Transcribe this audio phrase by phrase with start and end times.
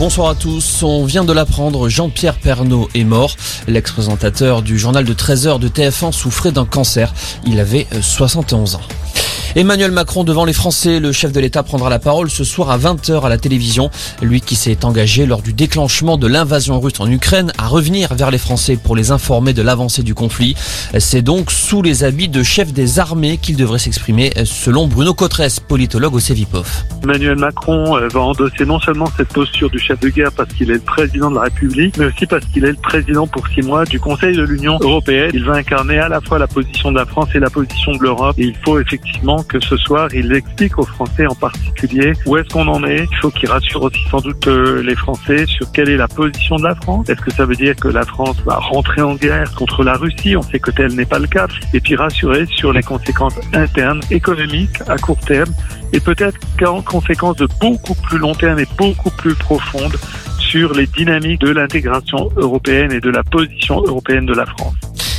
[0.00, 0.82] Bonsoir à tous.
[0.82, 3.36] On vient de l'apprendre, Jean-Pierre Pernaud est mort.
[3.68, 7.12] L'ex-présentateur du journal de 13h de TF1 souffrait d'un cancer.
[7.44, 8.80] Il avait 71 ans.
[9.56, 12.78] Emmanuel Macron devant les Français, le chef de l'État prendra la parole ce soir à
[12.78, 13.90] 20h à la télévision.
[14.22, 18.30] Lui qui s'est engagé lors du déclenchement de l'invasion russe en Ukraine à revenir vers
[18.30, 20.54] les Français pour les informer de l'avancée du conflit.
[21.00, 25.58] C'est donc sous les habits de chef des armées qu'il devrait s'exprimer selon Bruno Cotresse,
[25.58, 26.84] politologue au CEVIPOF.
[27.02, 30.70] Emmanuel Macron euh, va endosser non seulement cette posture du chef de guerre parce qu'il
[30.70, 33.62] est le président de la République, mais aussi parce qu'il est le président pour six
[33.62, 35.32] mois du Conseil de l'Union européenne.
[35.34, 37.98] Il va incarner à la fois la position de la France et la position de
[37.98, 38.36] l'Europe.
[38.38, 42.68] Il faut effectivement que ce soir, il explique aux Français en particulier où est-ce qu'on
[42.68, 43.06] en est.
[43.10, 46.56] Il faut qu'il rassure aussi sans doute euh, les Français sur quelle est la position
[46.56, 47.08] de la France.
[47.08, 50.36] Est-ce que ça veut dire que la France va rentrer en guerre contre la Russie?
[50.36, 51.46] On sait que tel n'est pas le cas.
[51.72, 55.52] Et puis rassurer sur les conséquences internes, économiques, à court terme,
[55.92, 59.96] et peut-être qu'en conséquence de beaucoup plus long terme et beaucoup plus profonde
[60.38, 64.74] sur les dynamiques de l'intégration européenne et de la position européenne de la France.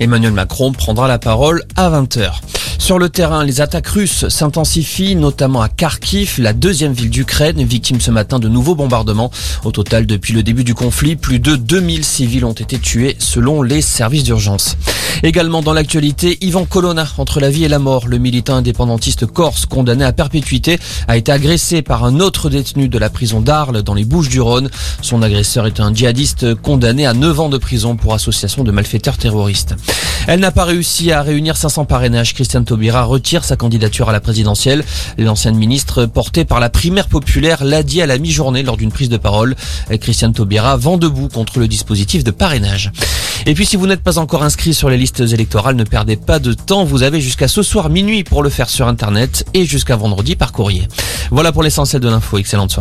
[0.00, 2.40] Emmanuel Macron prendra la parole à 20h.
[2.82, 8.00] Sur le terrain, les attaques russes s'intensifient, notamment à Kharkiv, la deuxième ville d'Ukraine, victime
[8.00, 9.30] ce matin de nouveaux bombardements.
[9.62, 13.62] Au total, depuis le début du conflit, plus de 2000 civils ont été tués selon
[13.62, 14.76] les services d'urgence.
[15.22, 19.64] Également dans l'actualité, Ivan Colonna, entre la vie et la mort, le militant indépendantiste corse
[19.66, 23.94] condamné à perpétuité a été agressé par un autre détenu de la prison d'Arles dans
[23.94, 24.68] les Bouches du Rhône.
[25.00, 29.18] Son agresseur est un djihadiste condamné à 9 ans de prison pour association de malfaiteurs
[29.18, 29.76] terroristes.
[30.26, 32.34] Elle n'a pas réussi à réunir 500 parrainages.
[32.34, 34.82] Christiane Taubira retire sa candidature à la présidentielle.
[35.18, 39.10] L'ancienne ministre, portée par la primaire populaire, l'a dit à la mi-journée lors d'une prise
[39.10, 39.56] de parole.
[40.00, 42.90] Christiane Taubira vend debout contre le dispositif de parrainage.
[43.44, 46.38] Et puis si vous n'êtes pas encore inscrit sur les listes électorales, ne perdez pas
[46.38, 46.84] de temps.
[46.84, 50.52] Vous avez jusqu'à ce soir minuit pour le faire sur Internet et jusqu'à vendredi par
[50.52, 50.88] courrier.
[51.30, 52.38] Voilà pour l'essentiel de l'info.
[52.38, 52.70] Excellente soirée.